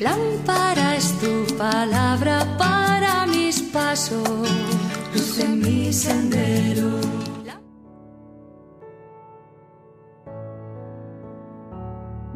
[0.00, 4.28] Lámpara es tu palabra para mis pasos,
[5.12, 6.90] luz en mi sendero.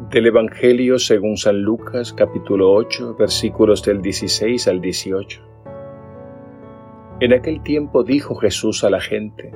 [0.09, 5.41] Del Evangelio según San Lucas capítulo 8 versículos del 16 al 18.
[7.19, 9.51] En aquel tiempo dijo Jesús a la gente,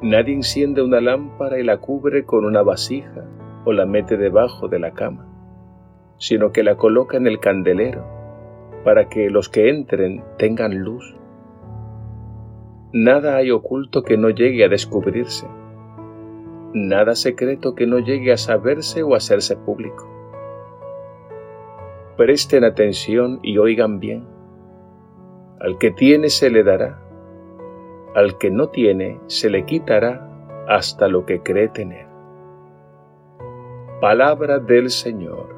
[0.00, 3.24] Nadie enciende una lámpara y la cubre con una vasija
[3.64, 5.26] o la mete debajo de la cama,
[6.18, 8.04] sino que la coloca en el candelero
[8.84, 11.16] para que los que entren tengan luz.
[12.92, 15.46] Nada hay oculto que no llegue a descubrirse,
[16.74, 20.06] nada secreto que no llegue a saberse o hacerse público.
[22.16, 24.26] Presten atención y oigan bien.
[25.60, 27.08] Al que tiene se le dará
[28.14, 30.28] al que no tiene se le quitará
[30.66, 32.06] hasta lo que cree tener.
[34.00, 35.57] Palabra del Señor.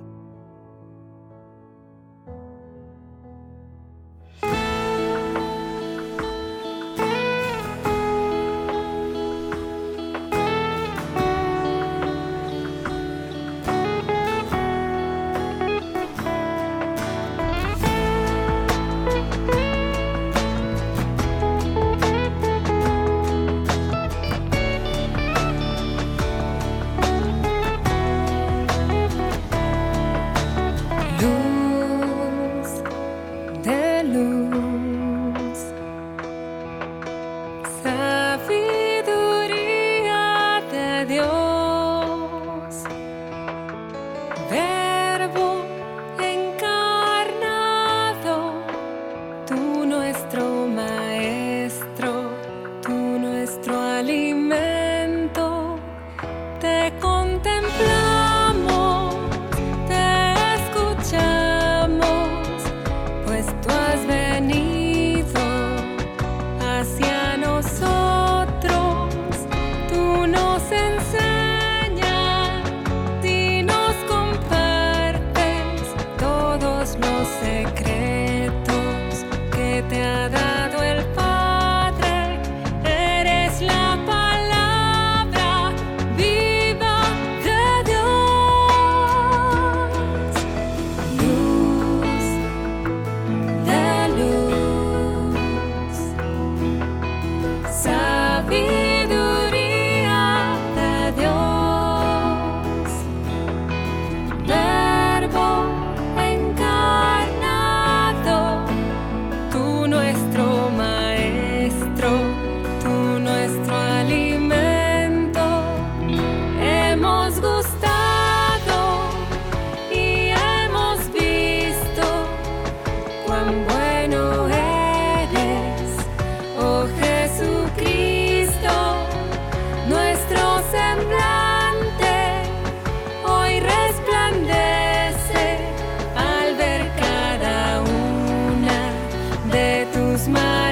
[140.21, 140.70] smile.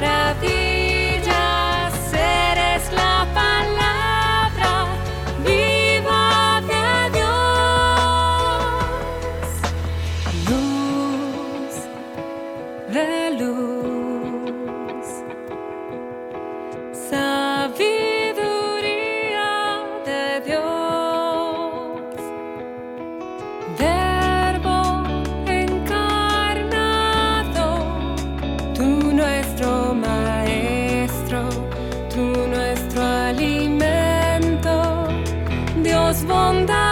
[36.29, 36.88] one that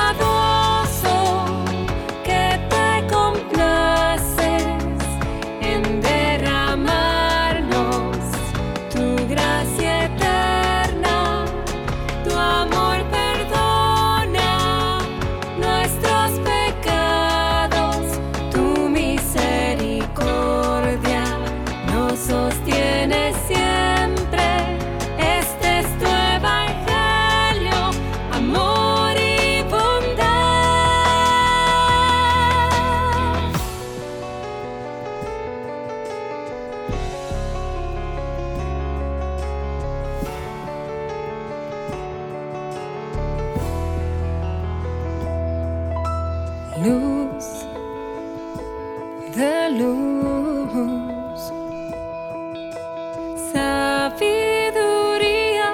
[54.17, 55.69] sabiduría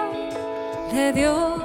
[0.92, 1.63] de Dios.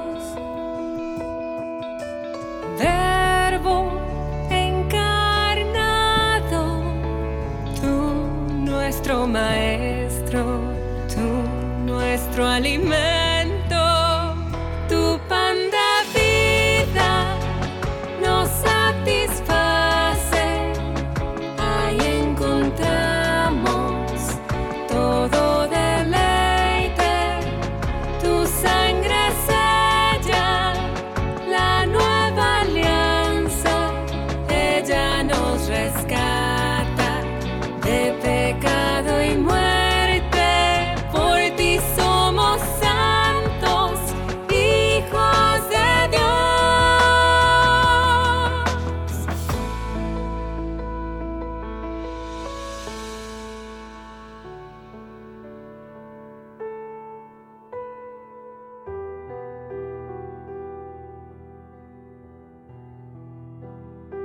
[35.71, 36.18] Ella nos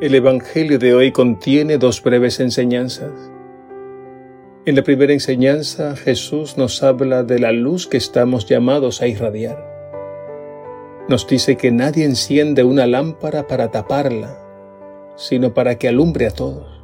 [0.03, 3.13] El Evangelio de hoy contiene dos breves enseñanzas.
[4.65, 9.65] En la primera enseñanza Jesús nos habla de la luz que estamos llamados a irradiar.
[11.07, 14.37] Nos dice que nadie enciende una lámpara para taparla,
[15.15, 16.83] sino para que alumbre a todos.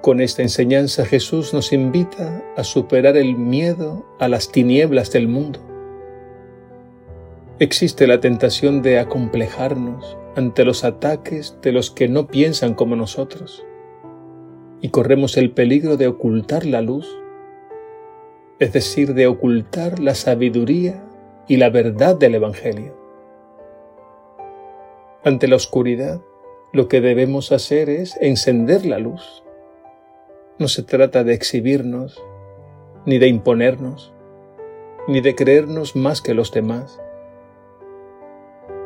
[0.00, 5.71] Con esta enseñanza Jesús nos invita a superar el miedo a las tinieblas del mundo.
[7.62, 13.64] Existe la tentación de acomplejarnos ante los ataques de los que no piensan como nosotros
[14.80, 17.08] y corremos el peligro de ocultar la luz,
[18.58, 21.04] es decir, de ocultar la sabiduría
[21.46, 22.96] y la verdad del Evangelio.
[25.22, 26.20] Ante la oscuridad,
[26.72, 29.44] lo que debemos hacer es encender la luz.
[30.58, 32.20] No se trata de exhibirnos,
[33.06, 34.12] ni de imponernos,
[35.06, 37.00] ni de creernos más que los demás.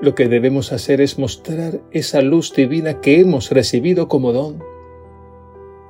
[0.03, 4.63] Lo que debemos hacer es mostrar esa luz divina que hemos recibido como don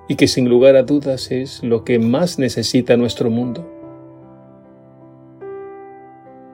[0.09, 3.69] y que sin lugar a dudas es lo que más necesita nuestro mundo.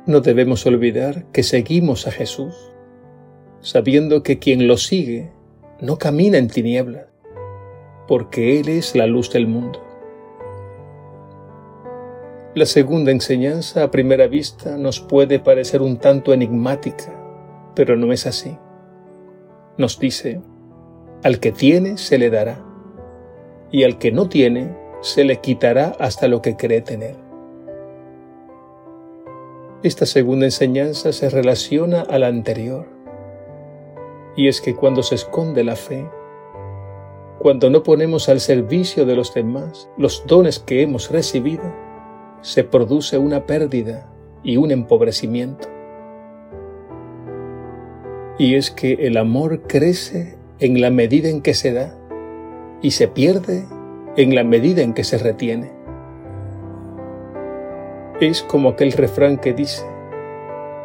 [0.06, 2.54] No debemos olvidar que seguimos a Jesús,
[3.60, 5.30] sabiendo que quien lo sigue
[5.78, 7.06] no camina en tinieblas,
[8.08, 9.84] porque Él es la luz del mundo.
[12.54, 17.21] La segunda enseñanza a primera vista nos puede parecer un tanto enigmática,
[17.74, 18.56] pero no es así.
[19.78, 20.40] Nos dice,
[21.22, 22.64] al que tiene se le dará,
[23.70, 27.16] y al que no tiene se le quitará hasta lo que cree tener.
[29.82, 32.86] Esta segunda enseñanza se relaciona a la anterior,
[34.36, 36.08] y es que cuando se esconde la fe,
[37.38, 41.64] cuando no ponemos al servicio de los demás los dones que hemos recibido,
[42.40, 44.08] se produce una pérdida
[44.44, 45.68] y un empobrecimiento.
[48.42, 51.96] Y es que el amor crece en la medida en que se da
[52.82, 53.64] y se pierde
[54.16, 55.70] en la medida en que se retiene.
[58.20, 59.84] Es como aquel refrán que dice,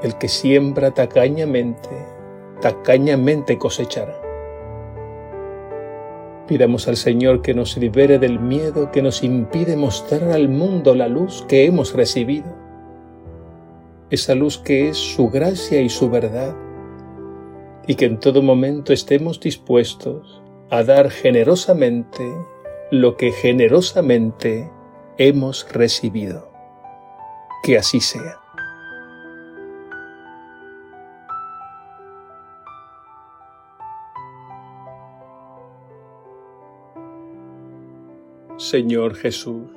[0.04, 1.90] el que siembra tacañamente,
[2.62, 4.22] tacañamente cosechará.
[6.48, 11.08] Pidamos al Señor que nos libere del miedo que nos impide mostrar al mundo la
[11.08, 12.56] luz que hemos recibido,
[14.12, 16.56] esa luz que es su gracia y su verdad,
[17.88, 22.30] y que en todo momento estemos dispuestos a dar generosamente
[22.92, 24.70] lo que generosamente
[25.18, 26.52] hemos recibido.
[27.64, 28.40] Que así sea.
[38.58, 39.70] Señor Jesús,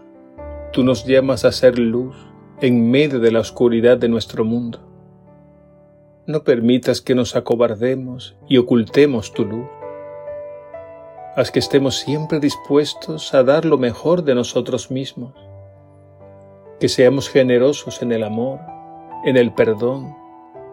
[0.73, 2.17] tú nos llamas a ser luz
[2.61, 4.90] en medio de la oscuridad de nuestro mundo.
[6.31, 9.67] No permitas que nos acobardemos y ocultemos tu luz.
[11.35, 15.35] Haz que estemos siempre dispuestos a dar lo mejor de nosotros mismos,
[16.79, 18.61] que seamos generosos en el amor,
[19.25, 20.15] en el perdón,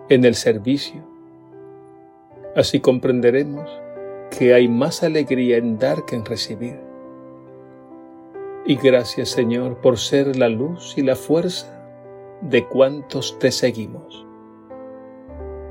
[0.10, 1.02] en el servicio.
[2.56, 3.68] Así comprenderemos
[4.38, 6.80] que hay más alegría en dar que en recibir.
[8.64, 11.84] Y gracias Señor por ser la luz y la fuerza
[12.42, 14.27] de cuantos te seguimos.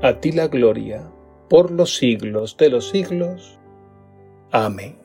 [0.01, 1.11] A ti la gloria
[1.49, 3.57] por los siglos de los siglos.
[4.51, 4.96] Amén.